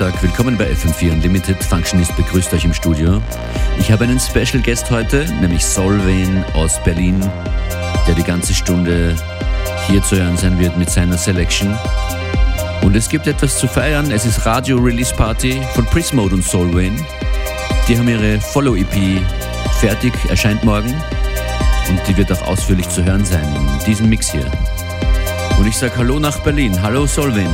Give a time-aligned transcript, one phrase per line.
[0.00, 1.62] Nachmittag, willkommen bei FM4 Unlimited.
[1.62, 3.20] Functionist begrüßt euch im Studio.
[3.78, 7.20] Ich habe einen Special Guest heute, nämlich Solvein aus Berlin,
[8.06, 9.14] der die ganze Stunde
[9.88, 11.76] hier zu hören sein wird mit seiner Selection.
[12.80, 16.98] Und es gibt etwas zu feiern, es ist Radio Release Party von Prismode und Solvein.
[17.86, 19.20] Die haben ihre Follow EP
[19.80, 20.94] fertig, erscheint morgen
[21.90, 24.50] und die wird auch ausführlich zu hören sein in diesem Mix hier.
[25.58, 26.80] Und ich sage Hallo nach Berlin.
[26.80, 27.50] Hallo Solvein.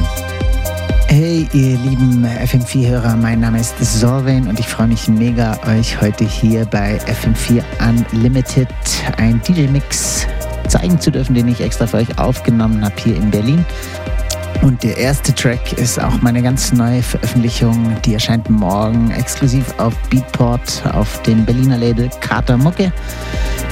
[1.19, 6.27] Hey, ihr lieben FM4-Hörer, mein Name ist Sorwin und ich freue mich mega, euch heute
[6.27, 8.69] hier bei FM4 Unlimited
[9.17, 10.27] ein DJ-Mix
[10.69, 13.65] zeigen zu dürfen, den ich extra für euch aufgenommen habe hier in Berlin.
[14.61, 17.97] Und der erste Track ist auch meine ganz neue Veröffentlichung.
[18.05, 22.93] Die erscheint morgen exklusiv auf Beatport auf dem Berliner Label Kater Mucke.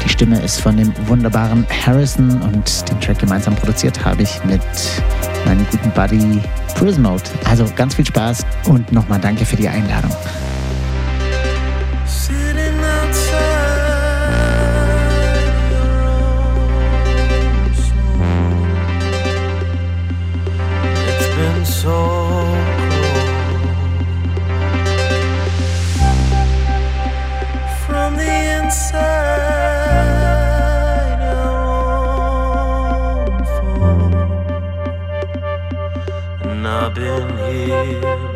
[0.04, 4.60] Die Stimme ist von dem wunderbaren Harrison und den Track gemeinsam produziert habe ich mit
[5.46, 6.40] meinem guten Buddy
[6.74, 7.22] Prismode.
[7.48, 10.10] Also ganz viel Spaß und nochmal danke für die Einladung.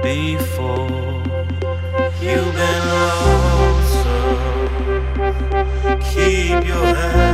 [0.02, 0.88] before
[2.20, 4.38] you've been lonesome.
[6.00, 7.27] Keep your head.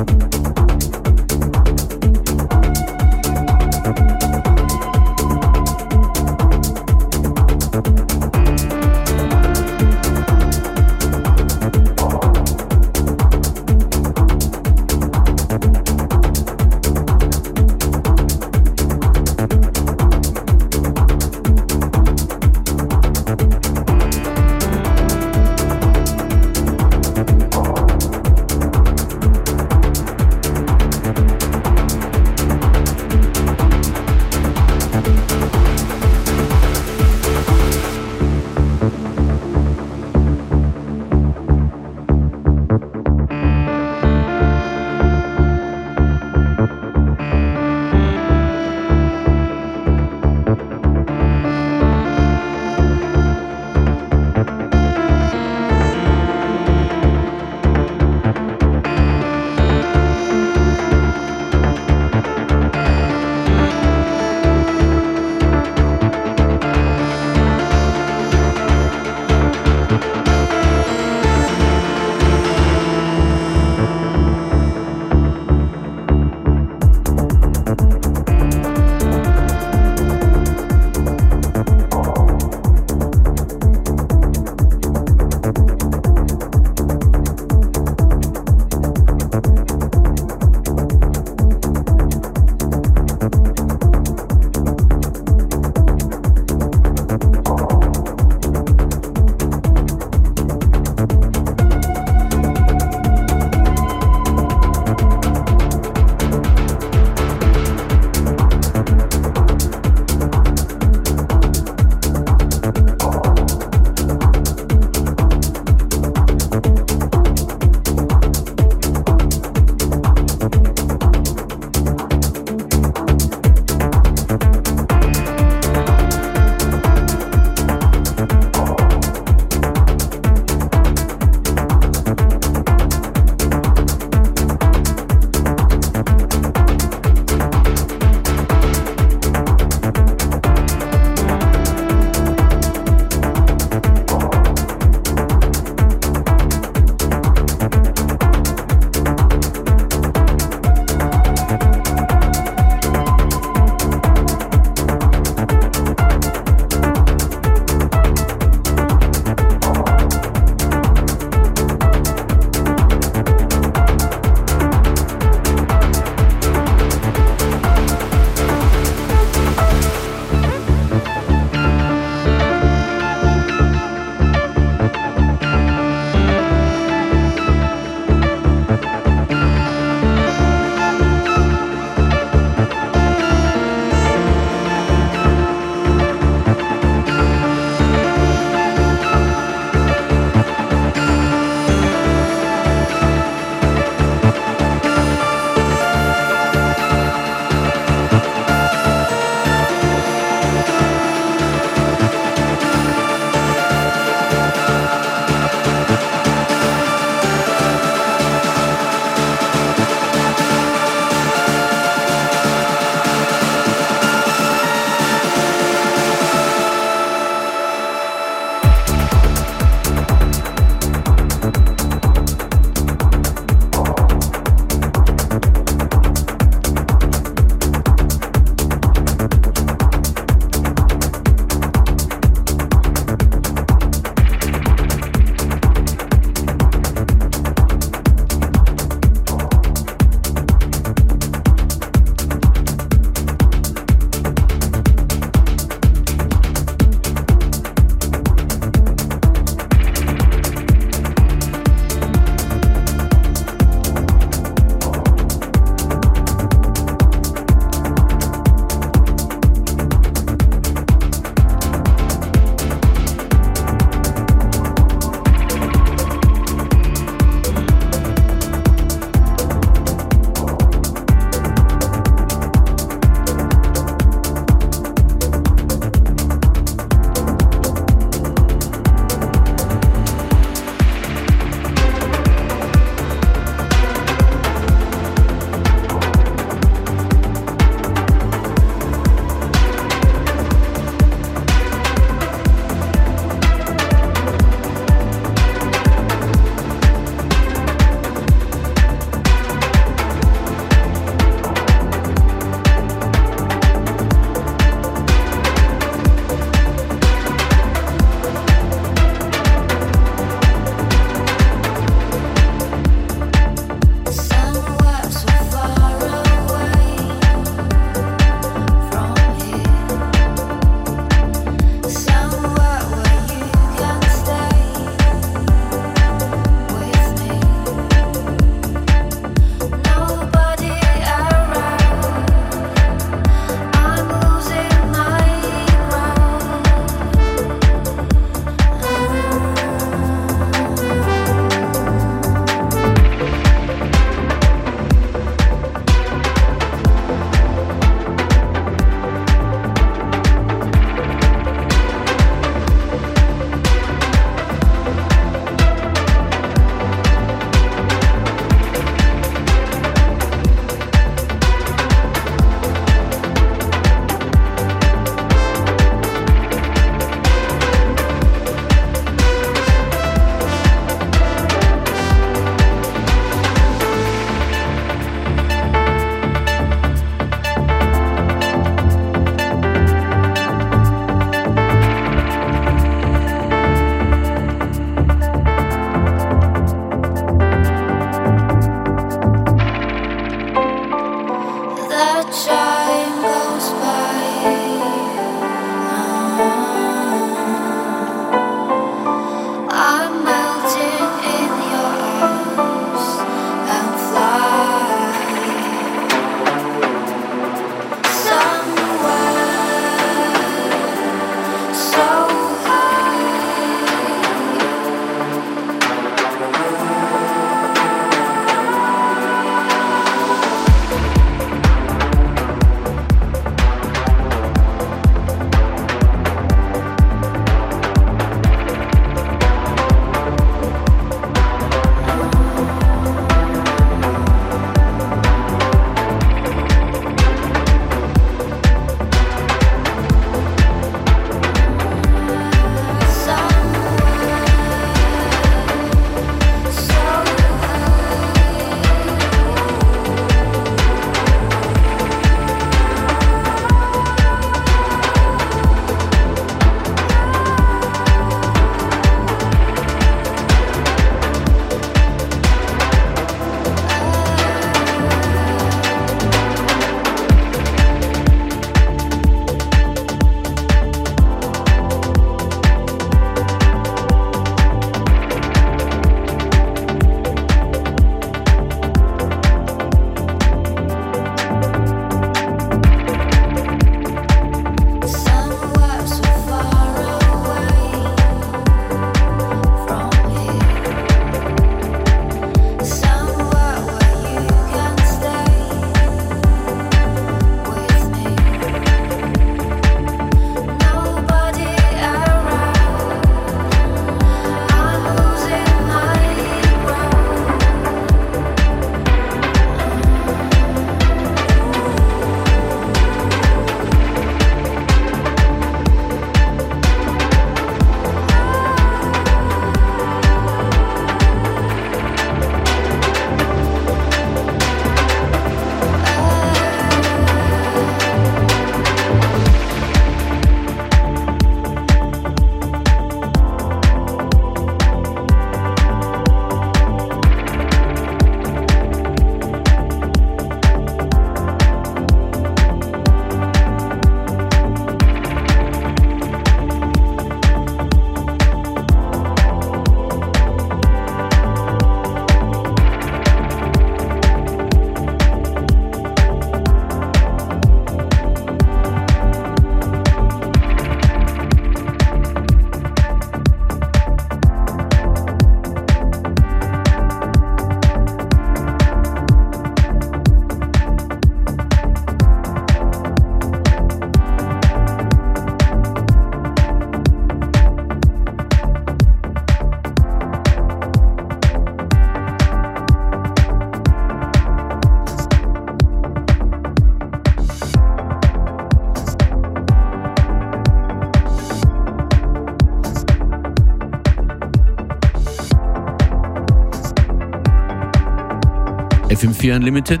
[599.22, 600.00] FM4 Unlimited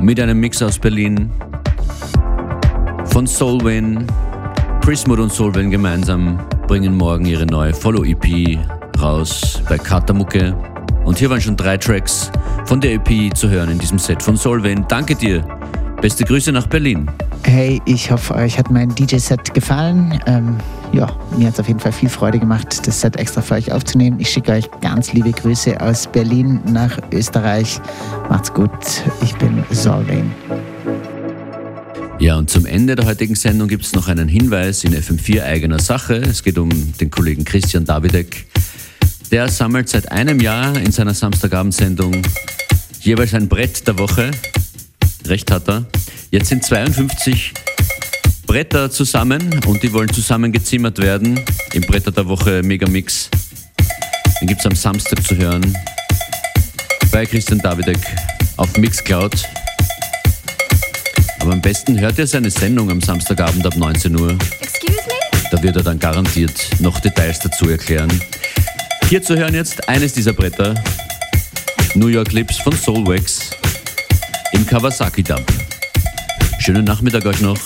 [0.00, 1.30] mit einem Mix aus Berlin
[3.04, 4.06] von Solvin.
[4.80, 8.58] Prismod und Solvin gemeinsam bringen morgen ihre neue Follow-EP
[8.98, 10.56] raus bei Katamucke.
[11.04, 12.32] Und hier waren schon drei Tracks
[12.64, 14.86] von der EP zu hören in diesem Set von Solvin.
[14.88, 15.44] Danke dir.
[16.00, 17.10] Beste Grüße nach Berlin.
[17.44, 20.18] Hey, ich hoffe, euch hat mein DJ-Set gefallen.
[20.26, 20.56] Ähm,
[20.92, 23.72] ja, mir hat es auf jeden Fall viel Freude gemacht, das Set extra für euch
[23.72, 24.18] aufzunehmen.
[24.20, 27.80] Ich schicke euch ganz liebe Grüße aus Berlin nach Österreich.
[28.28, 28.70] Macht's gut.
[29.22, 30.32] Ich bin Solvein.
[32.18, 35.78] Ja, und zum Ende der heutigen Sendung gibt es noch einen Hinweis in FM4 eigener
[35.78, 36.16] Sache.
[36.16, 38.46] Es geht um den Kollegen Christian Davidek.
[39.30, 42.22] Der sammelt seit einem Jahr in seiner Samstagabendsendung
[43.00, 44.30] jeweils ein Brett der Woche.
[45.26, 45.84] Recht hat er.
[46.30, 47.54] Jetzt sind 52
[48.48, 51.38] Bretter zusammen und die wollen zusammen gezimmert werden
[51.74, 53.28] im Bretter der Woche Megamix.
[54.40, 55.76] Den gibt es am Samstag zu hören
[57.12, 57.98] bei Christian Davidek
[58.56, 59.34] auf Mixcloud.
[61.40, 64.38] Aber am besten hört ihr seine Sendung am Samstagabend ab 19 Uhr.
[65.50, 68.10] Da wird er dann garantiert noch Details dazu erklären.
[69.10, 70.74] Hier zu hören jetzt eines dieser Bretter.
[71.94, 73.50] New York Lips von Soulwax
[74.52, 75.46] im Kawasaki Dump.
[76.60, 77.58] Schönen Nachmittag euch noch.